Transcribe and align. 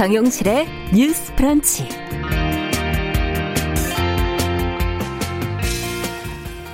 정용실의 0.00 0.66
뉴스 0.94 1.34
프런치. 1.36 1.86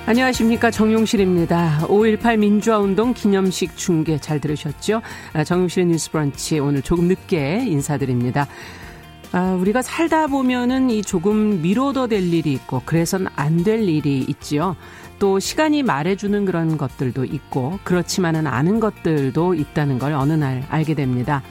안녕하십니까 0.05 0.71
정용실입니다. 0.71 1.79
5.18 1.89 2.37
민주화운동 2.37 3.13
기념식 3.13 3.75
중계 3.75 4.17
잘 4.17 4.39
들으셨죠? 4.39 5.01
아, 5.33 5.43
정용실의 5.43 5.87
뉴스 5.87 6.09
브런치 6.09 6.59
오늘 6.59 6.81
조금 6.81 7.09
늦게 7.09 7.65
인사드립니다. 7.67 8.47
아, 9.33 9.57
우리가 9.59 9.81
살다 9.81 10.27
보면은 10.27 10.89
이 10.89 11.01
조금 11.01 11.61
미뤄둬 11.61 12.07
될 12.07 12.33
일이 12.33 12.53
있고 12.53 12.81
그래선 12.85 13.27
안 13.35 13.65
될 13.65 13.89
일이 13.89 14.19
있지요. 14.19 14.77
또 15.19 15.39
시간이 15.39 15.83
말해주는 15.83 16.45
그런 16.45 16.77
것들도 16.77 17.25
있고 17.25 17.77
그렇지만은 17.83 18.47
아는 18.47 18.79
것들도 18.79 19.53
있다는 19.53 19.99
걸 19.99 20.13
어느 20.13 20.31
날 20.31 20.63
알게 20.69 20.93
됩니다. 20.93 21.43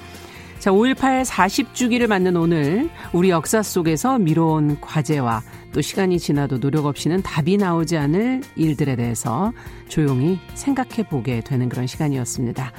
자, 0.67 0.73
5.18 0.73 1.25
40주기를 1.25 2.09
맞는 2.09 2.37
오늘 2.37 2.91
우리 3.13 3.31
역사 3.31 3.63
속에서 3.63 4.19
미뤄온 4.19 4.81
과제와 4.81 5.41
또 5.71 5.81
시간이 5.81 6.19
지나도 6.19 6.59
노력 6.59 6.87
없이는 6.87 7.23
답이 7.23 7.57
나오지 7.57 7.97
않을 7.97 8.41
일들에 8.57 8.97
대해서 8.97 9.53
조용히 9.87 10.41
생각해 10.55 11.09
보게 11.09 11.39
되는 11.39 11.69
그런 11.69 11.87
시간이었습니다. 11.87 12.73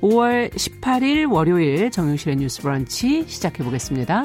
5월 0.00 0.52
18일 0.52 1.30
월요일 1.30 1.92
정용실의 1.92 2.38
뉴스 2.38 2.60
브런치 2.60 3.26
시작해 3.28 3.62
보겠습니다. 3.62 4.24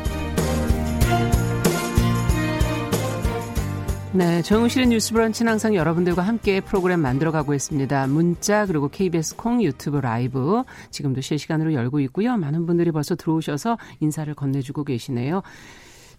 네, 4.13 4.41
정우실의 4.41 4.87
뉴스 4.89 5.13
브런치는 5.13 5.49
항상 5.53 5.73
여러분들과 5.73 6.21
함께 6.21 6.59
프로그램 6.59 6.99
만들어가고 6.99 7.53
있습니다. 7.53 8.07
문자 8.07 8.65
그리고 8.65 8.89
KBS 8.89 9.37
콩 9.37 9.63
유튜브 9.63 9.99
라이브 9.99 10.63
지금도 10.89 11.21
실시간으로 11.21 11.73
열고 11.73 12.01
있고요. 12.01 12.35
많은 12.35 12.65
분들이 12.65 12.91
벌써 12.91 13.15
들어오셔서 13.15 13.77
인사를 14.01 14.33
건네주고 14.33 14.83
계시네요. 14.83 15.43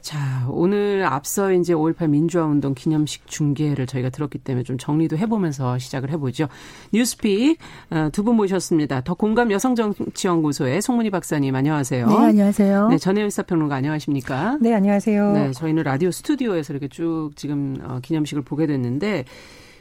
자, 0.03 0.49
오늘 0.51 1.05
앞서 1.05 1.53
이제 1.53 1.75
5.18 1.75 2.11
민주화운동 2.11 2.75
기념식 2.75 3.29
중계를 3.29 3.87
저희가 3.87 4.11
들었기 4.11 4.39
때문에 4.39 4.65
좀 4.65 4.77
정리도 4.77 5.17
해보면서 5.17 5.79
시작을 5.79 6.11
해보죠. 6.11 6.49
뉴스픽 6.93 7.59
어, 7.91 8.09
두분 8.13 8.35
모셨습니다. 8.35 9.03
더 9.03 9.15
공감 9.15 9.53
여성정치연구소의 9.53 10.83
송문희 10.83 11.11
박사님 11.11 11.55
안녕하세요. 11.55 12.07
네, 12.09 12.17
안녕하세요. 12.17 12.89
네, 12.89 12.99
전혜연 12.99 13.31
사평론가 13.31 13.77
안녕하십니까? 13.77 14.59
네, 14.61 14.75
안녕하세요. 14.75 15.33
네, 15.35 15.51
저희는 15.53 15.85
라디오 15.85 16.11
스튜디오에서 16.11 16.73
이렇게 16.73 16.89
쭉 16.89 17.31
지금 17.37 17.77
어, 17.85 18.01
기념식을 18.03 18.43
보게 18.43 18.67
됐는데 18.67 19.25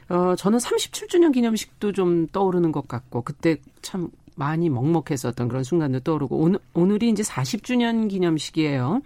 어, 0.10 0.36
저는 0.38 0.60
37주년 0.60 1.34
기념식도 1.34 1.94
좀 1.94 2.28
떠오르는 2.28 2.72
것 2.72 2.88
같고 2.88 3.24
그때 3.24 3.58
참 3.81 4.10
많이 4.36 4.70
먹먹했었던 4.70 5.48
그런 5.48 5.64
순간도 5.64 6.02
떠오르고 6.02 6.38
오늘, 6.38 6.60
오늘이 6.74 7.10
이제 7.10 7.24
40주년 7.24 8.08
기념식이에요. 8.08 9.02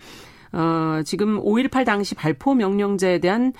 어, 0.51 1.01
지금 1.03 1.39
5.18 1.41 1.85
당시 1.85 2.15
발포 2.15 2.53
명령자에 2.53 3.19
대한 3.19 3.53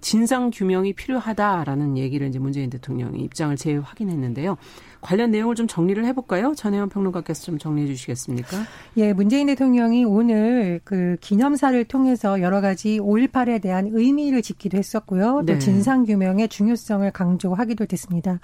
진상 0.00 0.50
규명이 0.50 0.94
필요하다라는 0.94 1.98
얘기를 1.98 2.26
이제 2.26 2.38
문재인 2.38 2.70
대통령이 2.70 3.22
입장을 3.22 3.54
재확인했는데요. 3.56 4.56
관련 5.00 5.30
내용을 5.30 5.54
좀 5.54 5.66
정리를 5.66 6.04
해볼까요? 6.04 6.54
전혜원 6.54 6.88
평론가께서 6.88 7.42
좀 7.42 7.58
정리해 7.58 7.86
주시겠습니까? 7.86 8.56
예, 8.98 9.12
문재인 9.12 9.46
대통령이 9.46 10.04
오늘 10.04 10.80
그 10.84 11.16
기념사를 11.20 11.82
통해서 11.84 12.40
여러 12.42 12.60
가지 12.60 12.98
5.18에 12.98 13.62
대한 13.62 13.88
의미를 13.92 14.42
짓기도 14.42 14.76
했었고요. 14.76 15.44
또 15.46 15.52
네. 15.54 15.58
진상 15.58 16.04
규명의 16.04 16.48
중요성을 16.48 17.10
강조하기도 17.12 17.86
됐습니다. 17.86 18.40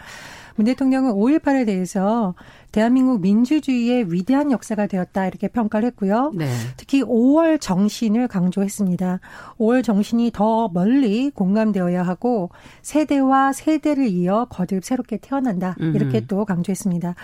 문 0.56 0.64
대통령은 0.64 1.12
5.18에 1.12 1.66
대해서 1.66 2.34
대한민국 2.72 3.20
민주주의의 3.20 4.10
위대한 4.10 4.50
역사가 4.50 4.86
되었다 4.86 5.26
이렇게 5.26 5.48
평가를 5.48 5.88
했고요. 5.88 6.32
네. 6.34 6.48
특히 6.78 7.02
5월 7.02 7.60
정신을 7.60 8.28
강조했습니다. 8.28 9.20
5월 9.58 9.84
정신이 9.84 10.30
더 10.32 10.68
멀리 10.68 11.30
공감되어야 11.30 12.02
하고 12.02 12.50
세대와 12.80 13.52
세대를 13.52 14.06
이어 14.08 14.46
거듭 14.48 14.84
새롭게 14.84 15.18
태어난다 15.18 15.76
이렇게 15.78 16.24
또 16.26 16.45
강조했습니다. 16.46 17.14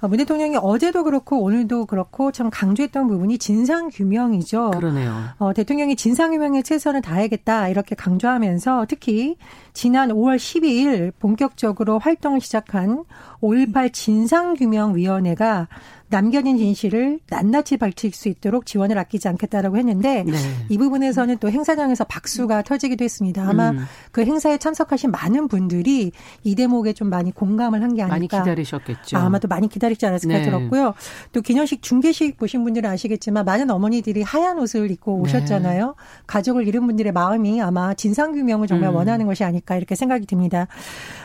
어, 0.00 0.08
문 0.08 0.18
대통령이 0.18 0.56
어제도 0.60 1.04
그렇고 1.04 1.40
오늘도 1.42 1.86
그렇고 1.86 2.32
참 2.32 2.50
강조했던 2.50 3.08
부분이 3.08 3.38
진상 3.38 3.88
규명이죠. 3.88 4.72
그러네요. 4.72 5.24
어, 5.38 5.52
대통령이 5.52 5.96
진상 5.96 6.32
규명에 6.32 6.62
최선을 6.62 7.00
다하겠다 7.00 7.68
이렇게 7.68 7.94
강조하면서 7.94 8.86
특히 8.88 9.36
지난 9.72 10.10
5월 10.10 10.36
12일 10.36 11.12
본격적으로 11.18 11.98
활동을 11.98 12.40
시작한 12.40 13.04
5.18 13.40 13.92
진상규명위원회가 13.92 15.68
남겨진 16.12 16.58
진실을 16.58 17.18
낱낱이 17.30 17.78
밝힐 17.78 18.12
수 18.12 18.28
있도록 18.28 18.66
지원을 18.66 18.98
아끼지 18.98 19.26
않겠다라고 19.28 19.78
했는데 19.78 20.22
네. 20.24 20.32
이 20.68 20.76
부분에서는 20.78 21.38
또 21.38 21.50
행사장에서 21.50 22.04
박수가 22.04 22.62
터지기도 22.62 23.02
했습니다. 23.04 23.48
아마 23.48 23.70
음. 23.70 23.84
그 24.12 24.24
행사에 24.24 24.58
참석하신 24.58 25.10
많은 25.10 25.48
분들이 25.48 26.12
이 26.44 26.54
대목에 26.54 26.92
좀 26.92 27.08
많이 27.08 27.32
공감을 27.32 27.82
한 27.82 27.92
게 27.92 28.02
아닐까. 28.02 28.38
많이 28.38 28.50
기다리셨겠죠. 28.50 29.16
아 29.16 29.28
마도 29.28 29.48
많이 29.48 29.68
기다리지 29.68 30.04
않았을까 30.06 30.38
네. 30.38 30.44
들었고요. 30.44 30.94
또 31.32 31.40
기념식 31.40 31.82
중계식 31.82 32.36
보신 32.36 32.64
분들은 32.64 32.88
아시겠지만 32.90 33.44
많은 33.44 33.70
어머니들이 33.70 34.22
하얀 34.22 34.58
옷을 34.58 34.90
입고 34.90 35.16
네. 35.16 35.22
오셨잖아요. 35.22 35.86
네. 35.86 35.92
가족을 36.26 36.66
잃은 36.68 36.86
분들의 36.86 37.12
마음이 37.12 37.60
아마 37.60 37.94
진상규명을 37.94 38.66
정말 38.66 38.90
음. 38.90 38.96
원하는 38.96 39.26
것이 39.26 39.44
아닐까 39.44 39.76
이렇게 39.76 39.94
생각이 39.94 40.26
듭니다. 40.26 40.66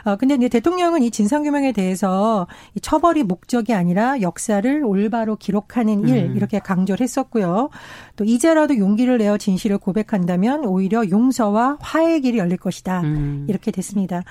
어, 0.03 0.15
근데 0.15 0.35
이제 0.35 0.49
대통령은 0.49 1.03
이 1.03 1.11
진상규명에 1.11 1.71
대해서 1.73 2.47
이 2.75 2.79
처벌이 2.79 3.23
목적이 3.23 3.73
아니라 3.73 4.21
역사를 4.21 4.76
진실을 4.77 4.85
올바로 4.85 5.35
기록하는 5.35 6.07
일 6.07 6.25
음. 6.25 6.35
이렇게 6.35 6.59
강조를 6.59 7.01
했었고요. 7.01 7.69
또 8.15 8.23
이제라도 8.23 8.77
용기를 8.77 9.17
내어 9.17 9.37
진실을 9.37 9.77
고백한다면 9.77 10.65
오히려 10.65 11.09
용서와 11.09 11.77
화해의 11.81 12.21
길이 12.21 12.37
열릴 12.37 12.57
것이다. 12.57 13.01
음. 13.01 13.45
이렇게 13.49 13.71
됐습니다. 13.71 14.23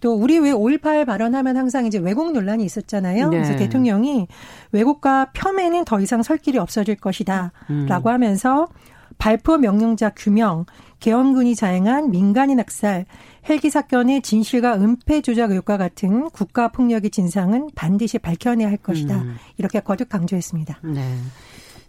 또 0.00 0.14
우리 0.14 0.38
왜 0.38 0.52
5.18 0.52 1.06
발언하면 1.06 1.56
항상 1.56 1.86
이제 1.86 1.98
왜곡 1.98 2.32
논란이 2.32 2.64
있었잖아요. 2.64 3.30
네. 3.30 3.36
그래서 3.36 3.56
대통령이 3.56 4.28
왜곡과 4.72 5.32
폄훼는 5.32 5.84
더 5.84 6.00
이상 6.00 6.22
설 6.22 6.38
길이 6.38 6.58
없어질 6.58 6.96
것이다. 6.96 7.52
음. 7.70 7.86
라고 7.88 8.10
하면서 8.10 8.68
발포 9.18 9.58
명령자 9.58 10.10
규명, 10.10 10.66
개헌군이 11.00 11.54
자행한 11.54 12.10
민간인 12.10 12.58
학살, 12.58 13.06
헬기 13.48 13.70
사건의 13.70 14.22
진실과 14.22 14.76
은폐 14.76 15.20
조작 15.20 15.50
의혹과 15.50 15.76
같은 15.76 16.30
국가 16.30 16.68
폭력의 16.68 17.10
진상은 17.10 17.68
반드시 17.74 18.18
밝혀내야 18.18 18.68
할 18.68 18.76
것이다. 18.78 19.22
음. 19.22 19.36
이렇게 19.58 19.80
거듭 19.80 20.08
강조했습니다. 20.08 20.80
네. 20.84 21.16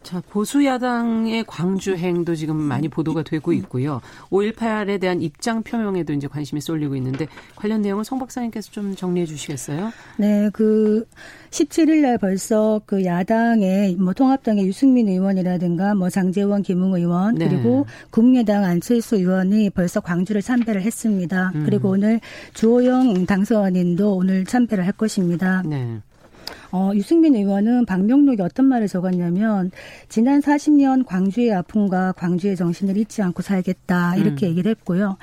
자, 0.05 0.21
보수야당의 0.29 1.45
광주행도 1.47 2.35
지금 2.35 2.57
많이 2.57 2.87
보도가 2.87 3.23
되고 3.23 3.51
있고요. 3.53 4.01
5.18에 4.29 5.01
대한 5.01 5.19
입장 5.19 5.63
표명에도 5.63 6.13
이제 6.13 6.27
관심이 6.27 6.61
쏠리고 6.61 6.95
있는데 6.97 7.25
관련 7.55 7.81
내용은 7.81 8.03
송 8.03 8.19
박사님께서 8.19 8.71
좀 8.71 8.95
정리해 8.95 9.25
주시겠어요? 9.25 9.91
네, 10.17 10.51
그 10.53 11.07
17일 11.49 12.01
날 12.01 12.19
벌써 12.19 12.81
그 12.85 13.03
야당의 13.03 13.95
뭐 13.95 14.13
통합당의 14.13 14.67
유승민 14.67 15.09
의원이라든가 15.09 15.95
뭐 15.95 16.11
장재원, 16.11 16.61
김웅 16.61 16.93
의원 16.93 17.33
네. 17.33 17.49
그리고 17.49 17.87
국민의당 18.11 18.63
안철수 18.63 19.15
의원이 19.15 19.71
벌써 19.71 20.01
광주를 20.01 20.43
참배를 20.43 20.83
했습니다. 20.83 21.51
음. 21.55 21.63
그리고 21.65 21.89
오늘 21.89 22.19
주호영 22.53 23.25
당선인도 23.25 24.15
오늘 24.15 24.45
참배를 24.45 24.85
할 24.85 24.93
것입니다. 24.93 25.63
네. 25.65 25.99
어, 26.71 26.91
유승민 26.93 27.35
의원은 27.35 27.85
박명록이 27.85 28.41
어떤 28.41 28.65
말을 28.65 28.87
적었냐면 28.87 29.71
지난 30.09 30.41
40년 30.41 31.05
광주의 31.05 31.53
아픔과 31.53 32.13
광주의 32.13 32.55
정신을 32.55 32.97
잊지 32.97 33.21
않고 33.21 33.41
살겠다 33.41 34.15
이렇게 34.17 34.47
음. 34.47 34.51
얘기를 34.51 34.71
했고요. 34.71 35.17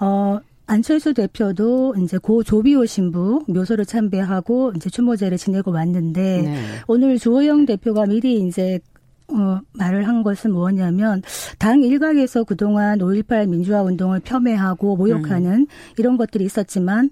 어, 0.00 0.40
안철수 0.66 1.14
대표도 1.14 1.94
이제 2.02 2.18
고 2.18 2.42
조비오 2.42 2.84
신부 2.84 3.42
묘소를 3.48 3.86
참배하고 3.86 4.72
이제 4.76 4.90
추모제를 4.90 5.38
지내고 5.38 5.72
왔는데 5.72 6.42
네. 6.42 6.62
오늘 6.86 7.18
주호영 7.18 7.64
대표가 7.64 8.04
미리 8.04 8.46
이제 8.46 8.78
어, 9.28 9.60
말을 9.72 10.06
한 10.06 10.22
것은 10.22 10.52
뭐냐면 10.52 11.22
당 11.58 11.82
일각에서 11.82 12.44
그동안 12.44 12.98
5.18 12.98 13.48
민주화 13.48 13.82
운동을 13.82 14.20
폄훼하고 14.20 14.96
모욕하는 14.96 15.52
음. 15.52 15.66
이런 15.96 16.16
것들이 16.16 16.44
있었지만 16.44 17.10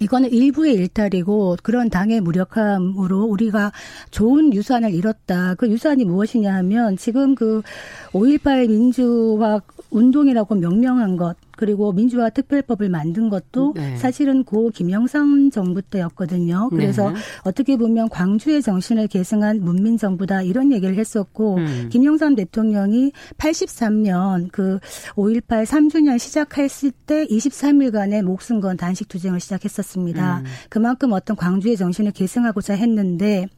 이거는 0.00 0.30
일부의 0.32 0.74
일탈이고 0.74 1.58
그런 1.62 1.90
당의 1.90 2.20
무력함으로 2.20 3.24
우리가 3.24 3.70
좋은 4.10 4.54
유산을 4.54 4.94
잃었다. 4.94 5.54
그 5.56 5.68
유산이 5.68 6.04
무엇이냐 6.04 6.54
하면 6.54 6.96
지금 6.96 7.34
그5.18 7.34 8.68
민주화 8.68 9.60
운동이라고 9.90 10.54
명명한 10.54 11.16
것 11.16 11.36
그리고 11.60 11.92
민주화 11.92 12.30
특별법을 12.30 12.88
만든 12.88 13.28
것도 13.28 13.74
네. 13.76 13.94
사실은 13.98 14.44
고 14.44 14.70
김영삼 14.70 15.50
정부 15.50 15.82
때였거든요. 15.82 16.70
그래서 16.70 17.10
네. 17.10 17.18
어떻게 17.44 17.76
보면 17.76 18.08
광주의 18.08 18.62
정신을 18.62 19.08
계승한 19.08 19.60
문민 19.60 19.98
정부다 19.98 20.40
이런 20.40 20.72
얘기를 20.72 20.96
했었고 20.96 21.56
음. 21.56 21.88
김영삼 21.92 22.34
대통령이 22.36 23.12
83년 23.36 24.48
그 24.50 24.78
5.18 25.16 25.66
3주년 25.66 26.18
시작했을 26.18 26.92
때 26.92 27.26
23일간의 27.26 28.22
목숨 28.22 28.62
건 28.62 28.78
단식 28.78 29.08
투쟁을 29.08 29.38
시작했었습니다. 29.38 30.38
음. 30.38 30.44
그만큼 30.70 31.12
어떤 31.12 31.36
광주의 31.36 31.76
정신을 31.76 32.12
계승하고자 32.12 32.72
했는데 32.72 33.48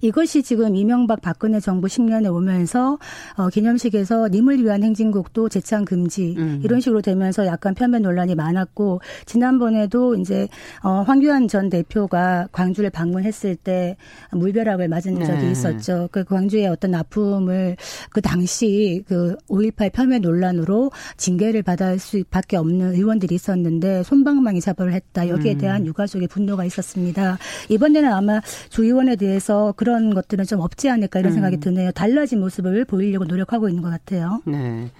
이것이 0.00 0.42
지금 0.42 0.76
이명박 0.76 1.20
박근혜 1.20 1.60
정부 1.60 1.86
10년에 1.86 2.32
오면서 2.32 2.98
어, 3.36 3.48
기념식에서 3.48 4.28
님을 4.28 4.62
위한 4.62 4.82
행진곡도 4.82 5.48
재창 5.48 5.84
금지 5.84 6.34
음. 6.38 6.60
이런 6.64 6.80
식으로 6.80 7.02
되면서 7.02 7.46
약간 7.46 7.74
편변 7.74 8.02
논란이 8.02 8.34
많았고 8.34 9.00
지난번에도 9.26 10.14
이제 10.16 10.48
어, 10.82 11.02
황교안 11.02 11.48
전 11.48 11.68
대표가 11.68 12.48
광주를 12.52 12.90
방문했을 12.90 13.56
때 13.56 13.96
물벼락을 14.32 14.88
맞은 14.88 15.14
네. 15.14 15.24
적이 15.24 15.50
있었죠. 15.50 16.08
그 16.12 16.24
광주의 16.24 16.66
어떤 16.66 16.94
아픔을 16.94 17.76
그 18.10 18.20
당시 18.20 19.02
그 19.06 19.36
5.18 19.48 19.92
편변 19.92 20.22
논란으로 20.22 20.90
징계를 21.16 21.62
받을 21.62 21.98
수밖에 21.98 22.56
없는 22.56 22.94
의원들이 22.94 23.34
있었는데 23.34 24.02
손방망이 24.02 24.60
잡아를 24.60 24.92
했다. 24.92 25.28
여기에 25.28 25.54
음. 25.54 25.58
대한 25.58 25.86
유가족의 25.86 26.28
분노가 26.28 26.64
있었습니다. 26.64 27.38
이번에는 27.68 28.12
아마 28.12 28.40
조 28.70 28.84
의원에 28.84 29.16
대해서 29.16 29.57
그런 29.76 30.14
것들은 30.14 30.44
좀 30.44 30.60
없지 30.60 30.88
않을까 30.88 31.20
이런 31.20 31.32
생각이 31.32 31.56
음. 31.56 31.60
드네요. 31.60 31.90
달라진 31.92 32.40
모습을 32.40 32.84
보이려고 32.84 33.24
노력하고 33.24 33.68
있는 33.68 33.82
것 33.82 33.90
같아요. 33.90 34.42
네. 34.44 34.90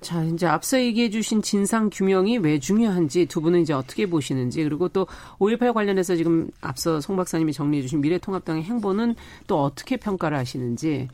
자, 0.00 0.22
이제 0.22 0.46
앞서 0.46 0.80
얘기해 0.80 1.10
주신 1.10 1.42
진상 1.42 1.90
규명이 1.92 2.38
왜 2.38 2.60
중요한지 2.60 3.26
두 3.26 3.40
분은 3.40 3.60
이제 3.60 3.72
어떻게 3.72 4.06
보시는지 4.06 4.62
그리고 4.62 4.88
또 4.88 5.06
5.18 5.38 5.72
관련해서 5.72 6.14
지금 6.14 6.48
앞서 6.60 7.00
송 7.00 7.16
박사님이 7.16 7.52
정리해 7.52 7.82
주신 7.82 8.00
미래통합당의 8.00 8.62
행보는 8.62 9.16
또 9.48 9.62
어떻게 9.62 9.96
평가를 9.96 10.36
하시는지 10.38 11.08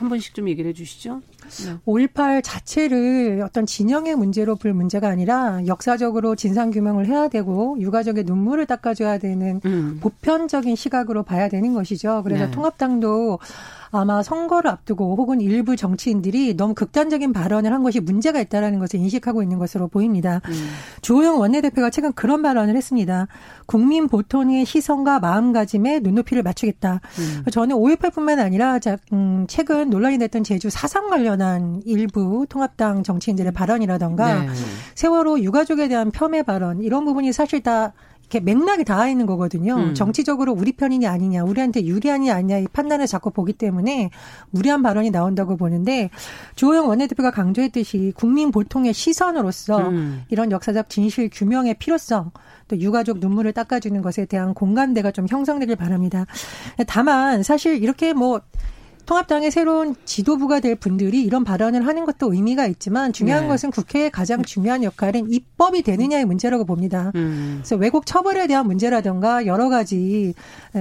한 0.00 0.08
분씩 0.08 0.34
좀 0.34 0.48
얘기를 0.48 0.70
해 0.70 0.72
주시죠. 0.72 1.20
네. 1.66 1.76
5.18 1.84 2.40
자체를 2.42 3.42
어떤 3.44 3.66
진영의 3.66 4.16
문제로 4.16 4.56
볼 4.56 4.72
문제가 4.72 5.08
아니라 5.08 5.60
역사적으로 5.66 6.36
진상 6.36 6.70
규명을 6.70 7.06
해야 7.06 7.28
되고 7.28 7.76
유가족의 7.78 8.24
눈물을 8.24 8.64
닦아줘야 8.64 9.18
되는 9.18 9.60
음. 9.66 9.98
보편적인 10.00 10.74
시각으로 10.74 11.22
봐야 11.22 11.50
되는 11.50 11.74
것이죠. 11.74 12.22
그래서 12.24 12.46
네. 12.46 12.50
통합당도 12.50 13.40
아마 13.92 14.22
선거를 14.22 14.70
앞두고 14.70 15.16
혹은 15.16 15.40
일부 15.40 15.76
정치인들이 15.76 16.56
너무 16.56 16.74
극단적인 16.74 17.32
발언을 17.32 17.72
한 17.72 17.82
것이 17.82 18.00
문제가 18.00 18.40
있다라는 18.40 18.78
것을 18.78 19.00
인식하고 19.00 19.42
있는 19.42 19.58
것으로 19.58 19.88
보입니다. 19.88 20.40
음. 20.46 20.68
주호영 21.02 21.40
원내대표가 21.40 21.90
최근 21.90 22.12
그런 22.12 22.42
발언을 22.42 22.76
했습니다. 22.76 23.26
국민 23.66 24.08
보통의 24.08 24.64
시선과 24.64 25.20
마음가짐에 25.20 26.00
눈높이를 26.00 26.42
맞추겠다. 26.42 27.00
음. 27.18 27.44
저는 27.50 27.76
5.18뿐만 27.76 28.38
아니라 28.38 28.78
음, 29.12 29.46
최근 29.48 29.90
논란이 29.90 30.18
됐던 30.18 30.44
제주 30.44 30.70
사상 30.70 31.08
관련한 31.08 31.82
일부 31.84 32.46
통합당 32.48 33.02
정치인들의 33.02 33.52
발언이라던가 33.52 34.42
네. 34.42 34.48
세월호 34.94 35.40
유가족에 35.40 35.88
대한 35.88 36.10
폄훼 36.10 36.42
발언 36.42 36.82
이런 36.82 37.04
부분이 37.04 37.32
사실 37.32 37.62
다 37.62 37.92
이렇게 38.30 38.38
맥락이 38.38 38.84
닿아 38.84 39.08
있는 39.08 39.26
거거든요. 39.26 39.74
음. 39.74 39.94
정치적으로 39.94 40.52
우리 40.52 40.70
편이냐 40.70 41.10
아니냐, 41.10 41.42
우리한테 41.42 41.84
유리하냐 41.84 42.32
아니냐 42.32 42.58
이 42.58 42.68
판단을 42.68 43.08
자꾸 43.08 43.32
보기 43.32 43.52
때문에 43.52 44.10
무리한 44.50 44.82
발언이 44.82 45.10
나온다고 45.10 45.56
보는데 45.56 46.10
조호영 46.54 46.88
원내대표가 46.88 47.32
강조했듯이 47.32 48.12
국민 48.14 48.52
보통의 48.52 48.94
시선으로서 48.94 49.88
음. 49.88 50.22
이런 50.28 50.52
역사적 50.52 50.88
진실 50.88 51.28
규명의 51.32 51.74
필요성 51.74 52.30
또 52.68 52.78
유가족 52.78 53.18
눈물을 53.18 53.52
닦아주는 53.52 54.00
것에 54.00 54.26
대한 54.26 54.54
공감대가 54.54 55.10
좀 55.10 55.26
형성되길 55.28 55.74
바랍니다. 55.74 56.24
다만 56.86 57.42
사실 57.42 57.82
이렇게 57.82 58.12
뭐 58.12 58.40
통합당의 59.06 59.50
새로운 59.50 59.94
지도부가 60.04 60.60
될 60.60 60.74
분들이 60.74 61.22
이런 61.22 61.44
발언을 61.44 61.86
하는 61.86 62.04
것도 62.04 62.32
의미가 62.32 62.66
있지만 62.66 63.12
중요한 63.12 63.42
네. 63.44 63.48
것은 63.48 63.70
국회의 63.70 64.10
가장 64.10 64.42
중요한 64.42 64.84
역할은 64.84 65.30
입법이 65.30 65.82
되느냐의 65.82 66.24
문제라고 66.24 66.64
봅니다. 66.64 67.12
음. 67.14 67.58
그래서 67.60 67.76
왜곡 67.76 68.06
처벌에 68.06 68.46
대한 68.46 68.66
문제라든가 68.66 69.46
여러 69.46 69.68
가지 69.68 70.34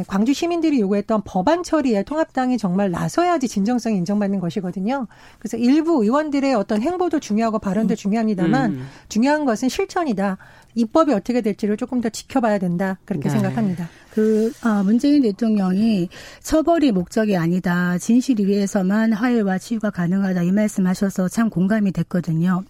광주 0.07 0.33
시민들이 0.33 0.80
요구했던 0.80 1.24
법안 1.25 1.63
처리에 1.63 2.04
통합당이 2.04 2.57
정말 2.57 2.92
나서야지 2.92 3.48
진정성이 3.48 3.98
인정받는 3.98 4.39
것이거든요. 4.39 5.07
그래서 5.39 5.57
일부 5.57 6.04
의원들의 6.04 6.54
어떤 6.54 6.81
행보도 6.81 7.19
중요하고 7.19 7.60
발언도 7.60 7.94
음. 7.94 7.95
중요합니다만 7.95 8.72
음. 8.72 8.88
중요한 9.07 9.45
것은 9.45 9.69
실천이다. 9.69 10.38
입법이 10.75 11.12
어떻게 11.13 11.42
될지를 11.42 11.77
조금 11.77 12.01
더 12.01 12.10
지켜봐야 12.10 12.57
된다. 12.60 13.00
그렇게 13.06 13.27
네. 13.30 13.33
생각합니다. 13.33 13.89
그 14.12 14.51
아, 14.62 14.83
문재인 14.83 15.21
대통령이 15.24 16.10
처벌이 16.42 16.92
목적이 16.92 17.38
아니다. 17.38 17.98
진실을 17.98 18.48
위해서만 18.48 19.13
화해와 19.13 19.57
치유가 19.57 19.89
가능하다 19.89 20.44
이 20.44 20.51
말씀하셔서 20.51 21.27
참 21.30 21.50
공감이 21.50 21.92
됐거든요. 21.92 22.63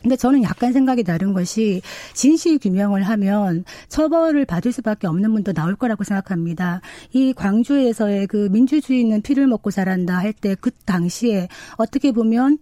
근데 0.00 0.16
저는 0.16 0.42
약간 0.42 0.72
생각이 0.72 1.04
다른 1.04 1.32
것이 1.32 1.80
진실 2.12 2.58
규명을 2.58 3.04
하면 3.04 3.64
처벌을 3.88 4.44
받을 4.46 4.72
수밖에 4.72 5.06
없는 5.06 5.32
분도 5.32 5.52
나올 5.52 5.76
거라고 5.76 6.02
생각합니다. 6.02 6.80
이 7.12 7.32
광주에서의 7.32 8.26
그 8.26 8.48
민주주의는 8.50 9.22
피를 9.22 9.46
먹고 9.46 9.70
자란다 9.70 10.18
할 10.18 10.32
때 10.32 10.56
그 10.56 10.72
당시에 10.86 11.46
어떻게 11.76 12.10
보면 12.10 12.58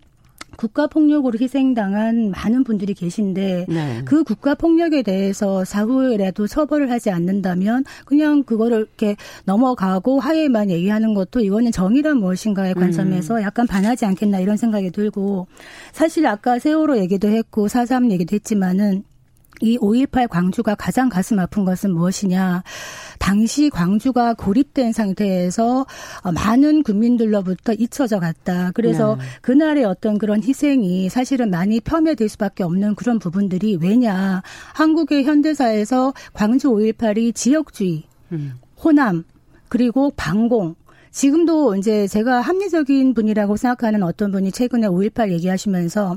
국가 0.56 0.86
폭력으로 0.86 1.38
희생당한 1.40 2.30
많은 2.32 2.64
분들이 2.64 2.92
계신데 2.92 3.66
네. 3.68 4.02
그 4.04 4.24
국가 4.24 4.54
폭력에 4.54 5.02
대해서 5.02 5.64
사후에라도 5.64 6.46
처벌을 6.46 6.90
하지 6.90 7.10
않는다면 7.10 7.84
그냥 8.04 8.42
그거를 8.42 8.80
이렇게 8.80 9.16
넘어가고 9.44 10.20
하에만 10.20 10.70
얘기하는 10.70 11.14
것도 11.14 11.40
이거는 11.40 11.72
정의란 11.72 12.18
무엇인가의 12.18 12.74
관점에서 12.74 13.36
음. 13.36 13.42
약간 13.42 13.66
반하지 13.66 14.04
않겠나 14.04 14.40
이런 14.40 14.58
생각이 14.58 14.90
들고 14.90 15.46
사실 15.92 16.26
아까 16.26 16.58
세월호 16.58 16.98
얘기도 16.98 17.28
했고 17.28 17.68
사삼 17.68 18.10
얘기도 18.10 18.34
했지만은 18.34 19.04
이 19.60 19.78
5.18 19.78 20.28
광주가 20.28 20.74
가장 20.74 21.08
가슴 21.08 21.38
아픈 21.38 21.64
것은 21.64 21.92
무엇이냐. 21.92 22.62
당시 23.18 23.70
광주가 23.70 24.34
고립된 24.34 24.92
상태에서 24.92 25.86
많은 26.34 26.82
국민들로부터 26.82 27.72
잊혀져 27.74 28.18
갔다. 28.18 28.70
그래서 28.74 29.16
네. 29.16 29.24
그날의 29.42 29.84
어떤 29.84 30.18
그런 30.18 30.42
희생이 30.42 31.08
사실은 31.08 31.50
많이 31.50 31.80
폄훼될 31.80 32.28
수밖에 32.28 32.62
없는 32.64 32.94
그런 32.94 33.18
부분들이 33.18 33.76
왜냐. 33.80 34.42
한국의 34.74 35.24
현대사에서 35.24 36.14
광주 36.32 36.70
5.18이 36.70 37.34
지역주의, 37.34 38.04
음. 38.32 38.54
호남, 38.82 39.24
그리고 39.68 40.10
방공, 40.16 40.74
지금도 41.10 41.76
이제 41.76 42.06
제가 42.06 42.40
합리적인 42.40 43.14
분이라고 43.14 43.56
생각하는 43.56 44.02
어떤 44.02 44.30
분이 44.30 44.52
최근에 44.52 44.86
5.18 44.86 45.32
얘기하시면서 45.32 46.16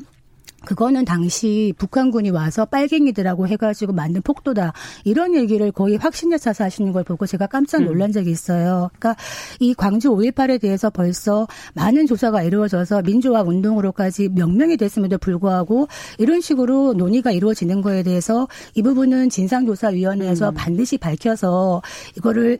그거는 0.66 1.06
당시 1.06 1.74
북한군이 1.78 2.30
와서 2.30 2.66
빨갱이들하고 2.66 3.48
해가지고 3.48 3.94
만든 3.94 4.22
폭도다 4.22 4.74
이런 5.04 5.36
얘기를 5.36 5.72
거의 5.72 5.98
확신에 5.98 6.38
차서 6.38 6.64
하시는 6.64 6.92
걸 6.92 7.04
보고 7.04 7.26
제가 7.26 7.48
깜짝 7.48 7.80
음. 7.80 7.86
놀란 7.86 8.12
적이 8.12 8.32
있어요. 8.32 8.90
그러니까 8.98 9.22
이 9.60 9.74
광주 9.74 10.10
5.18에 10.10 10.62
대해서 10.62 10.90
벌써 10.90 11.48
많은 11.74 12.08
조사가 12.08 12.44
이루어져서 12.44 13.02
민주화 13.04 13.42
운동으로까지 13.42 14.30
명명이 14.30 14.78
됐음에도 14.78 15.18
불구하고 15.18 15.88
이런 16.18 16.42
식으로 16.42 16.94
논의가 16.94 17.32
이루어지는 17.32 17.82
거에 17.82 18.04
대해서 18.04 18.48
이 18.76 18.82
부분은 18.82 19.30
진상조사위원회에서 19.30 20.50
음. 20.50 20.54
반드시 20.56 20.98
밝혀서 20.98 21.82
이거를 22.18 22.60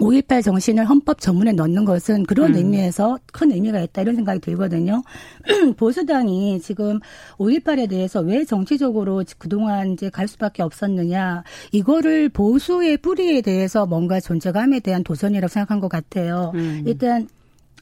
5.18 0.00 0.42
정신을 0.42 0.86
헌법 0.86 1.20
전문에 1.20 1.52
넣는 1.52 1.84
것은 1.84 2.24
그런 2.24 2.50
음. 2.50 2.56
의미에서 2.56 3.18
큰 3.32 3.52
의미가 3.52 3.80
있다 3.80 4.02
이런 4.02 4.16
생각이 4.16 4.40
들거든요. 4.40 5.02
보수당이 5.76 6.60
지금 6.60 6.98
5.18에 7.38 7.88
대해서 7.88 8.20
왜 8.20 8.44
정치적으로 8.44 9.22
그동안 9.38 9.92
이제 9.92 10.10
갈 10.10 10.26
수밖에 10.26 10.62
없었느냐 10.62 11.44
이거를 11.72 12.28
보수의 12.28 12.98
뿌리에 12.98 13.40
대해서 13.40 13.86
뭔가 13.86 14.20
존재감에 14.20 14.80
대한 14.80 15.04
도전이라고 15.04 15.48
생각한 15.48 15.80
것 15.80 15.88
같아요. 15.88 16.52
음. 16.54 16.82
일단 16.86 17.28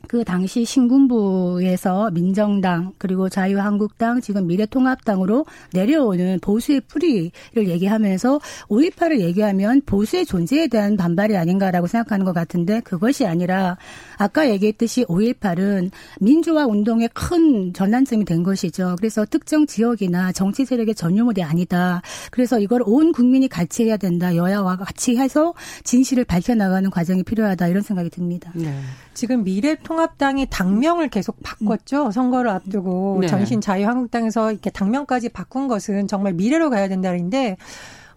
그 0.09 0.25
당시 0.25 0.65
신군부에서 0.65 2.11
민정당 2.11 2.93
그리고 2.99 3.29
자유한국당 3.29 4.21
지금 4.21 4.47
미래통합당으로 4.47 5.47
내려오는 5.73 6.39
보수의 6.41 6.83
뿌리를 6.89 7.31
얘기하면서 7.57 8.41
5.18을 8.69 9.21
얘기하면 9.21 9.83
보수의 9.87 10.27
존재에 10.27 10.67
대한 10.67 10.97
반발이 10.97 11.37
아닌가라고 11.37 11.87
생각하는 11.87 12.25
것 12.25 12.33
같은데 12.33 12.81
그것이 12.81 13.27
아니라 13.27 13.77
아까 14.19 14.49
얘기했듯이 14.51 15.05
5.18은 15.05 15.91
민주화 16.21 16.67
운동의 16.67 17.09
큰 17.15 17.73
전환점이 17.73 18.25
된 18.25 18.43
것이죠. 18.43 18.97
그래서 18.99 19.25
특정 19.25 19.67
지역이나 19.67 20.33
정치 20.33 20.65
세력의 20.65 20.95
전유물이 20.95 21.43
아니다. 21.43 22.03
그래서 22.31 22.59
이걸 22.59 22.83
온 22.85 23.13
국민이 23.13 23.49
같이 23.49 23.85
해야 23.85 23.97
된다. 23.97 24.37
여야와 24.37 24.77
같이 24.77 25.17
해서 25.17 25.55
진실을 25.85 26.25
밝혀나가는 26.25 26.89
과정이 26.91 27.23
필요하다. 27.23 27.69
이런 27.69 27.83
생각이 27.83 28.11
듭니다. 28.11 28.53
네. 28.55 28.75
지금 29.15 29.45
미래통 29.45 29.92
합당이 29.99 30.47
당명을 30.51 31.09
계속 31.09 31.37
바꿨죠. 31.43 32.11
선거를 32.11 32.51
앞두고 32.51 33.19
네. 33.21 33.27
전신 33.27 33.61
자유한국당에서 33.61 34.53
이렇게 34.53 34.71
당명까지 34.71 35.31
바꾼 35.31 35.69
것은 35.69 36.09
정말 36.09 36.33
미래로 36.33 36.71
가야 36.71 36.89
된다는데 36.89 37.57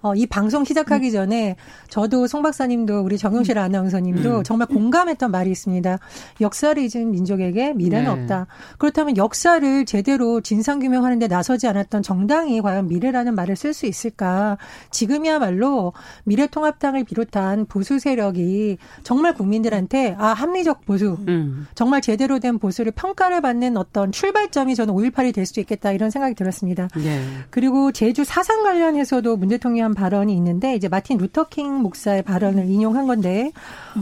어, 0.06 0.14
이 0.14 0.28
방송 0.28 0.64
시작하기 0.64 1.12
전에 1.12 1.56
저도 1.90 2.28
송 2.28 2.44
박사님도 2.44 3.02
우리 3.02 3.18
정용실 3.18 3.58
아나운서님도 3.58 4.38
음. 4.38 4.44
정말 4.44 4.68
공감했던 4.68 5.32
말이 5.32 5.50
있습니다. 5.50 5.98
역사를 6.42 6.80
잊은 6.80 7.10
민족에게 7.10 7.74
미래는 7.74 8.06
네. 8.06 8.12
없다. 8.12 8.46
그렇다면 8.78 9.18
역사를 9.18 9.86
제대로 9.86 10.42
진상규명하는 10.42 11.18
데 11.18 11.28
나서지 11.28 11.68
않았던 11.68 12.04
정당이 12.04 12.62
과연 12.62 12.88
미래라는 12.88 13.34
말을 13.34 13.56
쓸 13.56 13.74
수 13.74 13.88
있을까? 13.88 14.60
지금이야말로 14.92 15.94
미래통합당을 16.26 17.04
비롯한 17.06 17.66
보수 17.66 17.98
세력이 17.98 18.78
정말 19.02 19.34
국민들한테 19.34 20.16
아 20.20 20.28
합리적 20.34 20.86
보수, 20.86 21.18
음. 21.28 21.66
정말 21.74 22.02
제대로 22.02 22.38
된 22.38 22.60
보수를 22.60 22.92
평가를 22.92 23.42
받는 23.42 23.76
어떤 23.76 24.12
출발점이 24.12 24.76
저는 24.76 24.94
5.18이 24.94 25.34
될수 25.34 25.60
있겠다 25.62 25.92
이런 25.92 26.12
생각이 26.12 26.36
들었습니다. 26.36 26.90
네. 26.96 27.24
그리고 27.50 27.92
제주 27.92 28.24
사상 28.24 28.62
관련해서도 28.62 29.38
문 29.38 29.50
대통령 29.50 29.95
발언이 29.96 30.32
있는데 30.36 30.76
이제 30.76 30.88
마틴 30.88 31.18
루터킹 31.18 31.74
목사의 31.82 32.22
발언을 32.22 32.70
인용한 32.70 33.08
건데 33.08 33.52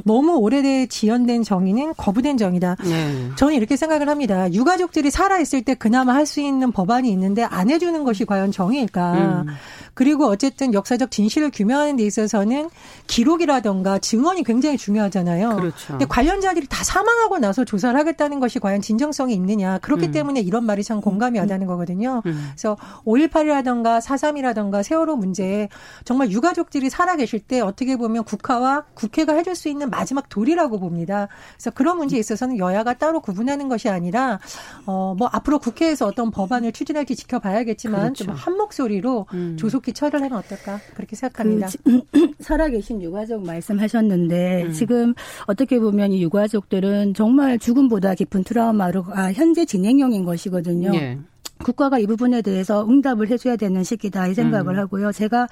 너무 0.03 0.35
오래돼 0.35 0.87
지연된 0.87 1.43
정의는 1.43 1.93
거부된 1.95 2.35
정의다. 2.35 2.75
네. 2.83 3.29
저는 3.37 3.53
이렇게 3.53 3.77
생각을 3.77 4.09
합니다. 4.09 4.51
유가족들이 4.51 5.09
살아 5.09 5.39
있을 5.39 5.61
때 5.61 5.73
그나마 5.75 6.13
할 6.13 6.23
수 6.23 6.41
있는 6.41 6.71
법안이 6.71 7.11
있는데 7.11 7.43
안 7.43 7.69
해주는 7.69 8.03
것이 8.05 8.25
과연 8.25 8.51
정의일까? 8.51 9.13
음. 9.13 9.45
그리고 9.93 10.25
어쨌든 10.27 10.73
역사적 10.73 11.11
진실을 11.11 11.51
규명하는 11.51 11.95
데 11.95 12.03
있어서는 12.03 12.69
기록이라던가 13.07 13.99
증언이 13.99 14.43
굉장히 14.43 14.77
중요하잖아요. 14.77 15.55
그렇죠. 15.55 15.87
근데 15.87 16.05
관련자들이 16.05 16.67
다 16.67 16.83
사망하고 16.83 17.39
나서 17.39 17.63
조사를 17.63 17.97
하겠다는 17.97 18.39
것이 18.39 18.59
과연 18.59 18.81
진정성이 18.81 19.33
있느냐. 19.35 19.77
그렇기 19.79 20.07
음. 20.07 20.11
때문에 20.11 20.41
이런 20.41 20.65
말이 20.65 20.83
참 20.83 20.99
공감이 20.99 21.39
와닿는 21.39 21.67
거거든요. 21.67 22.21
음. 22.25 22.49
그래서 22.51 22.75
5.18이라던가 23.05 24.01
4.3이라던가 24.01 24.83
세월호 24.83 25.15
문제 25.15 25.69
정말 26.05 26.31
유가족들이 26.31 26.89
살아계실 26.89 27.39
때 27.39 27.61
어떻게 27.61 27.95
보면 27.95 28.23
국가와 28.23 28.83
국회가 28.93 29.33
해줄 29.33 29.55
수 29.55 29.69
있는 29.69 29.89
마지막 29.89 30.27
도리라고 30.29 30.79
봅니다. 30.79 31.27
그래서 31.55 31.71
그런 31.71 31.97
문제에 31.97 32.19
있어서는 32.19 32.57
여야가 32.57 32.95
따로 32.95 33.21
구분하는 33.21 33.69
것이 33.69 33.89
아니라 33.89 34.39
어 34.85 35.13
뭐 35.13 35.29
앞으로 35.31 35.59
국회에서 35.59 36.07
어떤 36.07 36.31
법안을 36.31 36.71
추진할지 36.71 37.15
지켜봐야겠지만 37.15 38.01
그렇죠. 38.13 38.25
좀한 38.25 38.57
목소리로 38.57 39.27
음. 39.33 39.57
조속 39.57 39.82
히 39.87 39.93
처리를 39.93 40.21
하면 40.21 40.37
어떨까 40.37 40.79
그렇게 40.95 41.15
생각합니다. 41.15 41.67
그, 41.83 42.01
살아계신 42.39 43.01
유가족 43.01 43.45
말씀하셨는데 43.45 44.63
음. 44.63 44.71
지금 44.71 45.13
어떻게 45.45 45.79
보면 45.79 46.11
이 46.11 46.23
유가족들은 46.23 47.13
정말 47.13 47.59
죽음보다 47.59 48.15
깊은 48.15 48.43
트라우마로 48.43 49.05
아, 49.11 49.31
현재 49.31 49.65
진행형인 49.65 50.25
것이거든요. 50.25 50.91
예. 50.95 51.19
국가가 51.63 51.97
이 51.97 52.05
부분에 52.05 52.41
대해서 52.41 52.85
응답을 52.87 53.29
해줘야 53.29 53.55
되는 53.55 53.83
시기다 53.83 54.27
이 54.27 54.33
생각을 54.33 54.75
음. 54.75 54.79
하고요. 54.79 55.11
제가 55.11 55.47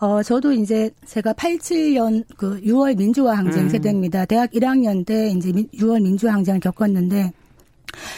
어 0.00 0.22
저도 0.22 0.52
이제 0.52 0.90
제가 1.04 1.32
87년 1.32 2.24
그 2.36 2.60
6월 2.60 2.96
민주화 2.96 3.36
항쟁 3.36 3.64
음. 3.64 3.68
세대입니다. 3.68 4.24
대학 4.26 4.50
1학년 4.52 5.04
때 5.04 5.28
이제 5.30 5.50
6월 5.50 6.02
민주화 6.02 6.34
항쟁을 6.34 6.60
겪었는데 6.60 7.32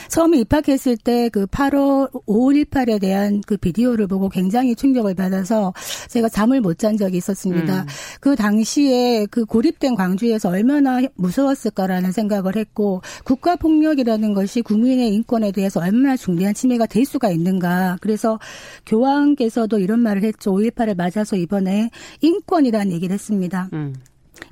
처음에 0.08 0.38
입학했을 0.40 0.96
때 0.96 1.30
그 1.30 1.46
8월 1.46 2.10
5.18에 2.26 3.00
대한 3.00 3.40
그 3.46 3.56
비디오를 3.56 4.06
보고 4.06 4.28
굉장히 4.28 4.74
충격을 4.74 5.14
받아서 5.14 5.72
제가 6.08 6.28
잠을 6.28 6.60
못 6.60 6.80
잔 6.80 6.96
적이 6.96 7.18
있었습니다. 7.18 7.82
음. 7.82 7.86
그 8.20 8.34
당시에 8.36 9.26
그 9.26 9.44
고립된 9.44 9.96
광주에서 9.96 10.48
얼마나 10.48 11.00
무서웠을까라는 11.14 12.10
생각을 12.12 12.56
했고 12.56 13.02
국가 13.22 13.54
폭력이라는 13.56 14.32
것이 14.32 14.62
국민의 14.62 15.12
인권에 15.14 15.52
대해서 15.52 15.80
얼마나 15.80 16.16
중대한 16.16 16.54
침해가 16.54 16.86
될 16.86 17.04
수가 17.04 17.30
있는가. 17.30 17.98
그래서 18.00 18.38
교황께서도 18.86 19.78
이런 19.78 20.00
말을 20.00 20.22
했죠. 20.22 20.52
5.18을 20.54 20.96
맞아서 20.96 21.36
이번에 21.36 21.90
인권이라는 22.22 22.92
얘기를 22.92 23.12
했습니다. 23.12 23.68
음. 23.74 23.94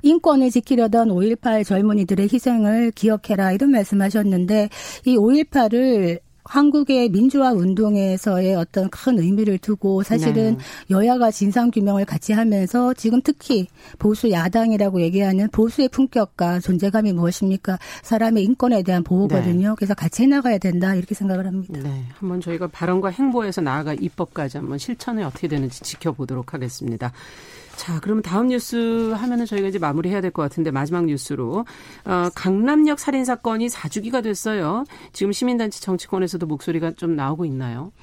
인권을 0.01 0.51
지키려던 0.51 1.09
5.18 1.09 1.65
젊은이들의 1.65 2.29
희생을 2.31 2.91
기억해라 2.91 3.51
이런 3.51 3.71
말씀하셨는데 3.71 4.69
이 5.05 5.17
5.18을 5.17 6.19
한국의 6.49 7.09
민주화 7.09 7.51
운동에서의 7.51 8.55
어떤 8.55 8.89
큰 8.89 9.19
의미를 9.19 9.59
두고 9.59 10.01
사실은 10.01 10.57
네. 10.57 10.63
여야가 10.89 11.29
진상 11.29 11.69
규명을 11.69 12.05
같이 12.05 12.33
하면서 12.33 12.91
지금 12.95 13.21
특히 13.23 13.67
보수 13.99 14.31
야당이라고 14.31 15.01
얘기하는 15.01 15.49
보수의 15.51 15.89
품격과 15.89 16.61
존재감이 16.61 17.13
무엇입니까? 17.13 17.77
사람의 18.01 18.43
인권에 18.43 18.81
대한 18.81 19.03
보호거든요. 19.03 19.69
네. 19.69 19.75
그래서 19.77 19.93
같이 19.93 20.23
해나가야 20.23 20.57
된다 20.57 20.95
이렇게 20.95 21.13
생각을 21.13 21.45
합니다. 21.45 21.79
네, 21.83 22.05
한번 22.17 22.41
저희가 22.41 22.67
발언과 22.67 23.09
행보에서 23.09 23.61
나아가 23.61 23.93
입법까지 23.93 24.57
한번 24.57 24.79
실천이 24.79 25.23
어떻게 25.23 25.47
되는지 25.47 25.81
지켜보도록 25.83 26.55
하겠습니다. 26.55 27.13
자, 27.79 27.97
그러면 28.01 28.21
다음 28.21 28.49
뉴스 28.49 29.13
하면은 29.15 29.45
저희가 29.45 29.69
이제 29.69 29.79
마무리해야 29.79 30.19
될 30.19 30.31
것 30.31 30.41
같은데 30.41 30.69
마지막 30.69 31.05
뉴스로 31.05 31.65
어, 32.03 32.29
강남역 32.35 32.99
살인 32.99 33.23
사건이 33.23 33.69
사주기가 33.69 34.19
됐어요. 34.19 34.83
지금 35.13 35.31
시민단체 35.31 35.79
정치권에서도 35.79 36.45
목소리가 36.45 36.91
좀 36.97 37.15
나오고 37.15 37.45
있나요? 37.45 37.93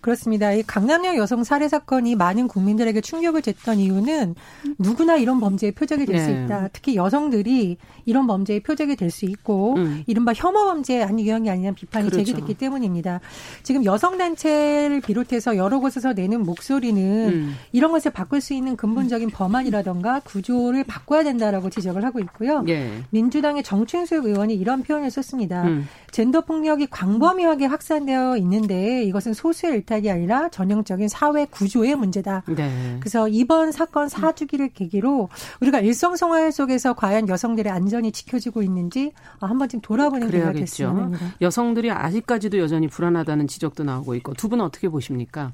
그렇습니다. 0.00 0.52
이 0.52 0.62
강남역 0.62 1.16
여성 1.16 1.42
살해 1.42 1.66
사건이 1.68 2.14
많은 2.14 2.46
국민들에게 2.46 3.00
충격을 3.00 3.42
줬던 3.42 3.80
이유는 3.80 4.36
누구나 4.78 5.16
이런 5.16 5.40
범죄의 5.40 5.72
표적이 5.72 6.06
될수 6.06 6.30
네. 6.30 6.44
있다. 6.44 6.68
특히 6.72 6.94
여성들이 6.94 7.76
이런 8.04 8.28
범죄의 8.28 8.60
표적이 8.60 8.94
될 8.94 9.10
수 9.10 9.24
있고 9.26 9.74
음. 9.76 10.04
이른바 10.06 10.32
혐오 10.32 10.64
범죄 10.64 11.02
안 11.02 11.18
유형이 11.18 11.50
아니냐는 11.50 11.74
비판이 11.74 12.08
그렇죠. 12.08 12.24
제기됐기 12.24 12.54
때문입니다. 12.54 13.20
지금 13.64 13.84
여성 13.84 14.16
단체를 14.16 15.00
비롯해서 15.00 15.56
여러 15.56 15.80
곳에서 15.80 16.12
내는 16.12 16.42
목소리는 16.44 17.02
음. 17.02 17.56
이런 17.72 17.90
것을 17.90 18.12
바꿀 18.12 18.40
수 18.40 18.54
있는 18.54 18.76
근본적인 18.76 19.23
구조적인 19.24 19.30
법안이라던가 19.30 20.20
구조를 20.20 20.84
바꿔야 20.84 21.24
된다라고 21.24 21.70
지적을 21.70 22.04
하고 22.04 22.20
있고요. 22.20 22.64
예. 22.68 23.02
민주당의 23.10 23.62
정춘숙 23.62 24.26
의원이 24.26 24.54
이런 24.54 24.82
표현을 24.82 25.10
썼습니다. 25.10 25.64
음. 25.64 25.88
젠더 26.10 26.42
폭력이 26.42 26.86
광범위하게 26.88 27.66
확산되어 27.66 28.36
있는데 28.38 29.02
이것은 29.04 29.32
소수의 29.34 29.74
일탈이 29.74 30.10
아니라 30.10 30.48
전형적인 30.48 31.08
사회 31.08 31.46
구조의 31.46 31.96
문제다. 31.96 32.44
네. 32.46 32.96
그래서 33.00 33.28
이번 33.28 33.72
사건 33.72 34.08
사주기를 34.08 34.68
계기로 34.68 35.28
우리가 35.60 35.80
일상 35.80 36.16
생활 36.16 36.52
속에서 36.52 36.92
과연 36.94 37.28
여성들의 37.28 37.72
안전이 37.72 38.12
지켜지고 38.12 38.62
있는지 38.62 39.12
한번 39.40 39.68
좀 39.68 39.80
돌아보는 39.80 40.30
기회가 40.30 40.52
됐으면 40.52 40.96
합니다. 40.96 41.34
여성들이 41.40 41.90
아직까지도 41.90 42.58
여전히 42.58 42.86
불안하다는 42.86 43.48
지적도 43.48 43.82
나오고 43.84 44.14
있고 44.16 44.34
두 44.34 44.48
분은 44.48 44.64
어떻게 44.64 44.88
보십니까? 44.88 45.52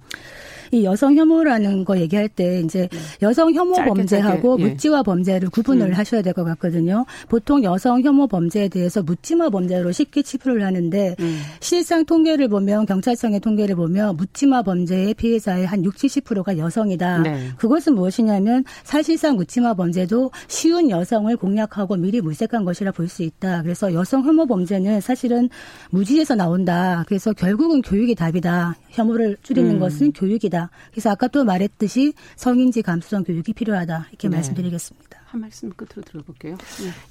이 0.72 0.84
여성 0.84 1.16
혐오라는 1.16 1.84
거 1.84 1.98
얘기할 1.98 2.28
때 2.28 2.60
이제 2.60 2.88
네. 2.90 2.98
여성 3.22 3.52
혐오 3.52 3.74
짧게, 3.74 3.88
범죄하고 3.88 4.56
짧게. 4.56 4.62
예. 4.64 4.68
묻지마 4.70 5.02
범죄를 5.02 5.50
구분을 5.50 5.88
음. 5.88 5.92
하셔야 5.92 6.22
될 6.22 6.32
것 6.32 6.44
같거든요. 6.44 7.04
보통 7.28 7.64
여성 7.64 8.02
혐오 8.02 8.26
범죄에 8.28 8.68
대해서 8.68 9.02
묻지마 9.02 9.50
범죄로 9.50 9.90
쉽게 9.90 10.22
치부를 10.22 10.64
하는데 10.64 11.16
음. 11.18 11.40
실상 11.60 12.04
통계를 12.04 12.46
보면 12.48 12.86
경찰청의 12.86 13.40
통계를 13.40 13.74
보면 13.74 14.16
묻지마 14.16 14.62
범죄의 14.62 15.14
피해자의 15.14 15.66
한 15.66 15.84
60, 15.84 16.08
70%가 16.24 16.56
여성이다. 16.56 17.18
네. 17.22 17.48
그것은 17.58 17.94
무엇이냐면 17.96 18.64
사실상 18.84 19.34
묻지마 19.36 19.74
범죄도 19.74 20.30
쉬운 20.46 20.88
여성을 20.90 21.36
공략하고 21.36 21.96
미리 21.96 22.20
물색한 22.20 22.64
것이라 22.64 22.92
볼 22.92 23.08
수 23.10 23.24
있다. 23.24 23.62
그래서 23.62 23.92
여성 23.92 24.22
혐오 24.22 24.46
범죄는 24.46 25.00
사실은 25.00 25.48
무지에서 25.90 26.36
나온다. 26.36 27.02
그래서 27.08 27.32
결국은 27.32 27.82
교육이 27.82 28.14
답이다. 28.14 28.76
혐오를 28.90 29.36
줄이는 29.42 29.72
음. 29.72 29.78
것은 29.80 30.12
교육이다. 30.12 30.59
필요하다. 30.60 30.70
그래서 30.90 31.10
아까 31.10 31.28
또 31.28 31.44
말했듯이 31.44 32.12
성인지 32.36 32.82
감수성 32.82 33.24
교육이 33.24 33.54
필요하다. 33.54 34.08
이렇게 34.10 34.28
네. 34.28 34.36
말씀드리겠습니다. 34.36 35.18
한 35.24 35.40
말씀 35.40 35.70
끝으로 35.70 36.02
들어볼게요. 36.04 36.56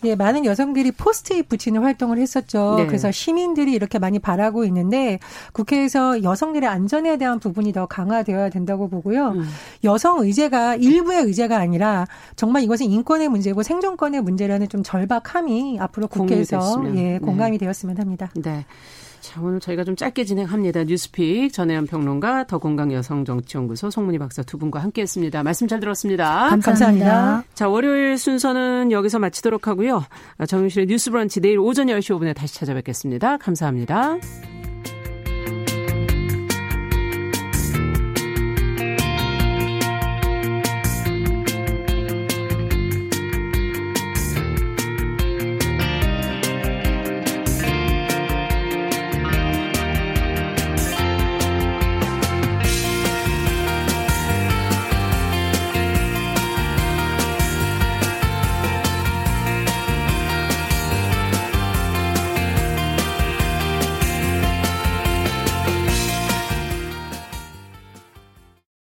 네. 0.03 0.10
예, 0.10 0.15
많은 0.15 0.44
여성들이 0.44 0.91
포스트잇 0.91 1.48
붙이는 1.48 1.82
활동을 1.82 2.18
했었죠. 2.18 2.75
네. 2.77 2.86
그래서 2.86 3.12
시민들이 3.12 3.72
이렇게 3.72 3.98
많이 3.98 4.20
바라고 4.20 4.65
있는데 4.65 5.20
국회에서 5.53 6.22
여성들의 6.22 6.68
안전에 6.68 7.18
대한 7.18 7.39
부분이 7.39 7.72
더 7.72 7.86
강화되어야 7.86 8.50
된다고 8.50 8.89
보고요. 8.89 9.29
음. 9.29 9.46
여성 9.86 10.20
의제가 10.20 10.75
일부의 10.75 11.24
의제가 11.24 11.58
아니라 11.58 12.06
정말 12.36 12.63
이것은 12.63 12.88
인권의 12.88 13.29
문제고 13.29 13.63
생존권의 13.63 14.22
문제라는 14.22 14.68
좀 14.68 14.84
절박함이 14.84 15.77
앞으로 15.79 16.08
국회에서 16.08 16.84
예, 16.96 17.20
공감이 17.20 17.51
네. 17.51 17.65
되었으면 17.65 18.00
합니다. 18.00 18.32
네. 18.36 18.65
자, 19.21 19.41
오늘 19.41 19.59
저희가 19.59 19.83
좀 19.83 19.95
짧게 19.95 20.23
진행합니다. 20.23 20.83
뉴스픽 20.85 21.51
전혜연 21.53 21.88
평론가, 21.88 22.47
더공강 22.47 22.91
여성정치연구소 22.93 23.89
송문희 23.89 24.17
박사 24.17 24.43
두 24.43 24.57
분과 24.57 24.79
함께 24.79 25.01
했습니다. 25.01 25.43
말씀 25.43 25.67
잘 25.67 25.79
들었습니다. 25.79 26.49
감사합니다. 26.49 26.65
감사합니다. 26.65 27.43
자, 27.53 27.69
월요일 27.69 28.17
순서는 28.17 28.91
여기서 28.91 29.19
마치도록 29.19 29.67
하고요. 29.67 30.03
정윤실의 30.47 30.88
뉴스 30.88 31.11
브런치 31.11 31.41
내일 31.41 31.59
오전 31.59 31.88
10시 31.88 32.17
5분에 32.17 32.35
다시 32.35 32.55
찾아뵙겠습니다. 32.55 33.38
감사합니다. 33.38 34.17